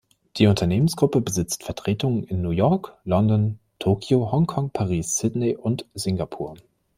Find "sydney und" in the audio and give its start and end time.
5.19-5.85